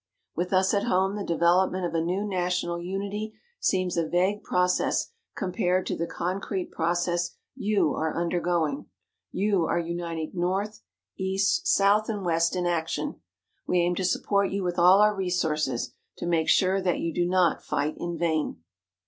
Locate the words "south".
11.67-12.09